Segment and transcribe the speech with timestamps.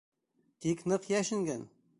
[0.65, 1.67] Тик ныҡ йәшенгән!